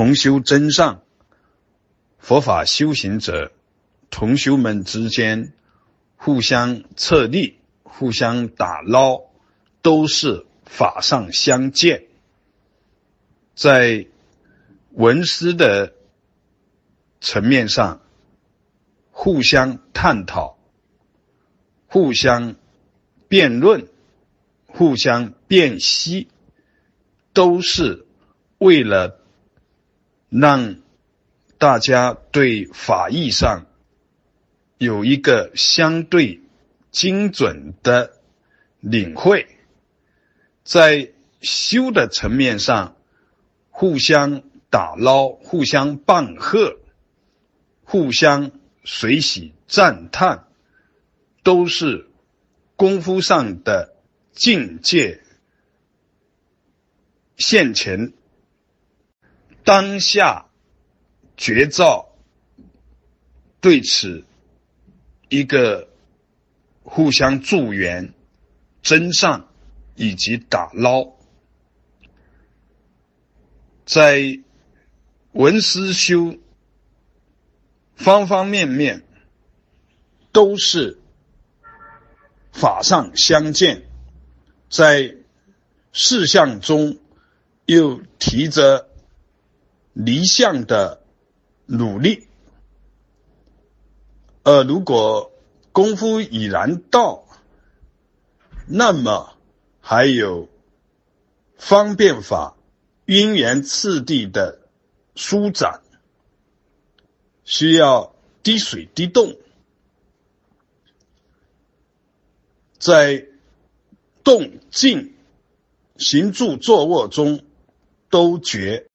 [0.00, 1.02] 同修真上，
[2.18, 3.52] 佛法修行者
[4.08, 5.52] 同修们之间
[6.16, 9.20] 互相策力、互相打捞，
[9.82, 12.06] 都是法上相见，
[13.54, 14.06] 在
[14.92, 15.92] 文思的
[17.20, 18.00] 层面上
[19.10, 20.56] 互相探讨、
[21.88, 22.56] 互相
[23.28, 23.86] 辩论、
[24.66, 26.28] 互相辨析，
[27.34, 28.06] 都是
[28.56, 29.19] 为了。
[30.30, 30.76] 让
[31.58, 33.66] 大家对法义上
[34.78, 36.40] 有一个相对
[36.90, 38.18] 精准的
[38.78, 39.46] 领会，
[40.64, 42.96] 在修的层面上
[43.70, 46.78] 互相打捞、互相棒喝、
[47.82, 48.52] 互相
[48.84, 50.46] 随喜赞叹，
[51.42, 52.08] 都是
[52.76, 53.96] 功夫上的
[54.32, 55.22] 境界
[57.36, 58.12] 现前。
[59.64, 60.46] 当下
[61.36, 62.08] 绝招，
[63.60, 64.24] 对此
[65.28, 65.88] 一个
[66.82, 68.12] 互相助缘、
[68.82, 69.48] 增上
[69.94, 71.12] 以及打捞，
[73.84, 74.40] 在
[75.32, 76.36] 文思修
[77.94, 79.02] 方方面面
[80.32, 80.98] 都是
[82.52, 83.82] 法上相见，
[84.68, 85.16] 在
[85.92, 86.98] 事项中
[87.66, 88.89] 又提着。
[89.92, 91.02] 离相的
[91.66, 92.28] 努力，
[94.42, 95.32] 呃，如果
[95.72, 97.24] 功夫已然到，
[98.66, 99.36] 那么
[99.80, 100.48] 还有
[101.56, 102.56] 方便法、
[103.04, 104.60] 因缘次第的
[105.14, 105.82] 舒展，
[107.44, 109.36] 需要滴水滴动，
[112.78, 113.26] 在
[114.22, 115.14] 动静、
[115.96, 117.44] 行住坐卧中
[118.08, 118.89] 都觉。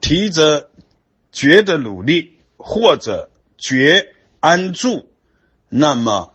[0.00, 0.70] 提着
[1.32, 5.10] 觉的努力，或者觉安住，
[5.68, 6.34] 那么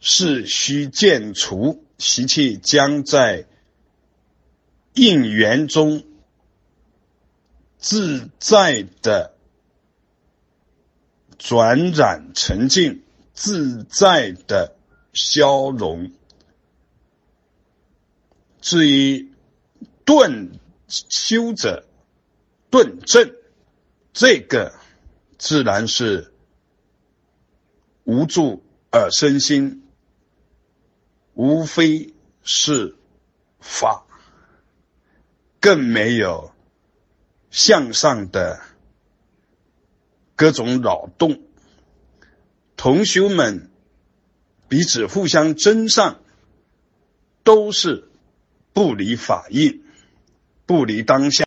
[0.00, 3.46] 是须见除习气，将在
[4.94, 6.04] 应缘中
[7.76, 9.34] 自在的
[11.38, 13.02] 转染沉静，
[13.34, 14.76] 自在的
[15.12, 16.12] 消融。
[18.60, 19.30] 至于
[20.04, 21.84] 顿修者。
[22.72, 23.36] 顿正，
[24.14, 24.72] 这个
[25.36, 26.32] 自然是
[28.04, 29.86] 无助而身心，
[31.34, 32.96] 无非是
[33.60, 34.06] 法，
[35.60, 36.50] 更没有
[37.50, 38.62] 向上的
[40.34, 41.42] 各种扰动。
[42.74, 43.70] 同修们
[44.70, 46.22] 彼此互相争上，
[47.44, 48.08] 都是
[48.72, 49.84] 不离法印，
[50.64, 51.40] 不离当下。